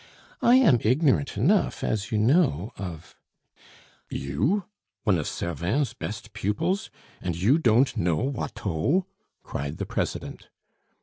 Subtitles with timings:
[0.41, 3.15] I am ignorant enough, as you know, of"
[4.25, 4.65] "You!
[5.03, 6.89] One of Servin's best pupils,
[7.21, 9.05] and you don't know Watteau?"
[9.43, 10.49] cried the President.